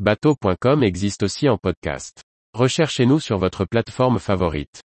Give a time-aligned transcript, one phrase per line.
[0.00, 2.24] Bateau.com existe aussi en podcast.
[2.52, 4.82] Recherchez-nous sur votre plateforme favorite.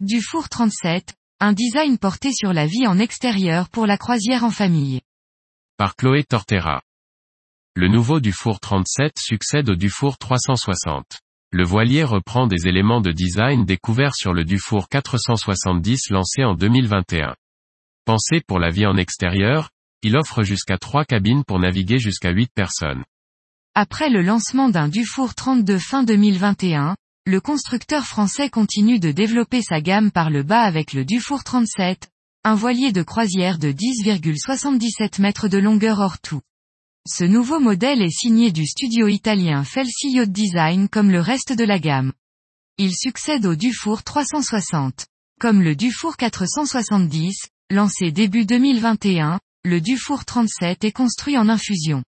[0.00, 5.02] Dufour 37, un design porté sur la vie en extérieur pour la croisière en famille.
[5.76, 6.82] Par Chloé Tortera.
[7.76, 11.20] Le nouveau Dufour 37 succède au Dufour 360.
[11.52, 17.36] Le voilier reprend des éléments de design découverts sur le Dufour 470 lancé en 2021.
[18.04, 19.70] Pensé pour la vie en extérieur,
[20.02, 23.04] il offre jusqu'à 3 cabines pour naviguer jusqu'à 8 personnes.
[23.80, 26.96] Après le lancement d'un Dufour 32 fin 2021,
[27.26, 32.08] le constructeur français continue de développer sa gamme par le bas avec le Dufour 37,
[32.42, 36.40] un voilier de croisière de 10,77 mètres de longueur hors tout.
[37.06, 41.62] Ce nouveau modèle est signé du studio italien Felsi Yacht Design comme le reste de
[41.62, 42.12] la gamme.
[42.78, 45.06] Il succède au Dufour 360.
[45.40, 52.02] Comme le Dufour 470, lancé début 2021, le Dufour 37 est construit en infusion.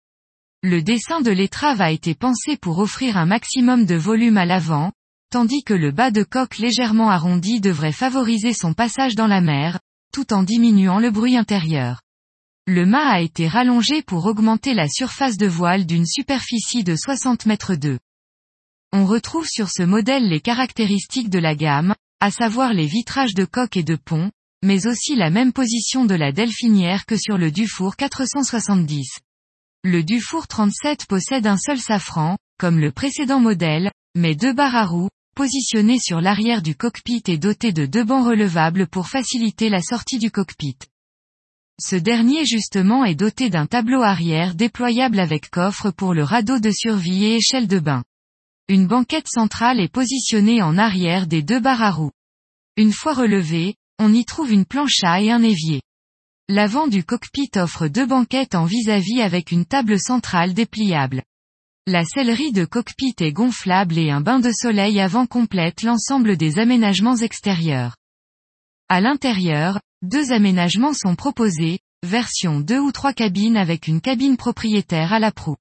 [0.62, 4.92] Le dessin de l'étrave a été pensé pour offrir un maximum de volume à l'avant,
[5.30, 9.80] tandis que le bas de coque légèrement arrondi devrait favoriser son passage dans la mer,
[10.12, 12.02] tout en diminuant le bruit intérieur.
[12.66, 17.46] Le mât a été rallongé pour augmenter la surface de voile d'une superficie de 60
[17.46, 17.98] mètres 2.
[18.92, 23.46] On retrouve sur ce modèle les caractéristiques de la gamme, à savoir les vitrages de
[23.46, 24.30] coque et de pont,
[24.62, 29.20] mais aussi la même position de la delphinière que sur le Dufour 470.
[29.82, 34.84] Le Dufour 37 possède un seul safran, comme le précédent modèle, mais deux barres à
[34.84, 39.80] roues, positionnées sur l'arrière du cockpit et dotées de deux bancs relevables pour faciliter la
[39.80, 40.76] sortie du cockpit.
[41.80, 46.70] Ce dernier justement est doté d'un tableau arrière déployable avec coffre pour le radeau de
[46.70, 48.04] survie et échelle de bain.
[48.68, 52.12] Une banquette centrale est positionnée en arrière des deux barres à roues.
[52.76, 55.80] Une fois relevée, on y trouve une planche à et un évier.
[56.52, 61.22] L'avant du cockpit offre deux banquettes en vis-à-vis avec une table centrale dépliable.
[61.86, 66.58] La sellerie de cockpit est gonflable et un bain de soleil avant complète l'ensemble des
[66.58, 67.94] aménagements extérieurs.
[68.88, 75.12] À l'intérieur, deux aménagements sont proposés, version 2 ou 3 cabines avec une cabine propriétaire
[75.12, 75.56] à la proue.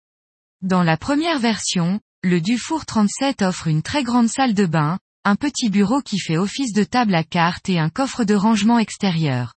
[0.64, 5.36] Dans la première version, le Dufour 37 offre une très grande salle de bain, un
[5.36, 9.54] petit bureau qui fait office de table à cartes et un coffre de rangement extérieur.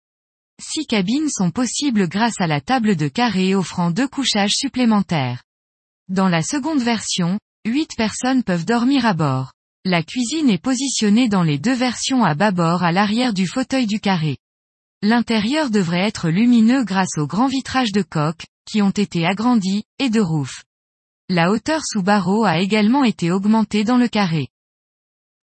[0.62, 5.42] Six cabines sont possibles grâce à la table de carré offrant deux couchages supplémentaires.
[6.08, 9.52] Dans la seconde version, huit personnes peuvent dormir à bord.
[9.86, 14.00] La cuisine est positionnée dans les deux versions à bâbord à l'arrière du fauteuil du
[14.00, 14.36] carré.
[15.00, 20.10] L'intérieur devrait être lumineux grâce aux grands vitrages de coque, qui ont été agrandis, et
[20.10, 20.64] de roof.
[21.30, 24.48] La hauteur sous barreau a également été augmentée dans le carré.